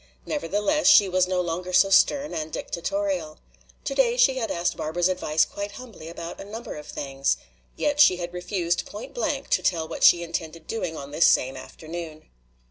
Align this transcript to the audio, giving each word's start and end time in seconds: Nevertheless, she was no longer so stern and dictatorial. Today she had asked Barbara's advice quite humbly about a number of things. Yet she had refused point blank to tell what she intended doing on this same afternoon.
Nevertheless, 0.25 0.87
she 0.87 1.07
was 1.07 1.27
no 1.27 1.41
longer 1.41 1.71
so 1.71 1.91
stern 1.91 2.33
and 2.33 2.51
dictatorial. 2.51 3.37
Today 3.83 4.17
she 4.17 4.37
had 4.39 4.49
asked 4.49 4.75
Barbara's 4.75 5.07
advice 5.07 5.45
quite 5.45 5.73
humbly 5.73 6.07
about 6.09 6.41
a 6.41 6.43
number 6.43 6.75
of 6.75 6.87
things. 6.87 7.37
Yet 7.75 7.99
she 7.99 8.17
had 8.17 8.33
refused 8.33 8.87
point 8.87 9.13
blank 9.13 9.49
to 9.49 9.61
tell 9.61 9.87
what 9.87 10.03
she 10.03 10.23
intended 10.23 10.65
doing 10.65 10.97
on 10.97 11.11
this 11.11 11.27
same 11.27 11.55
afternoon. 11.55 12.25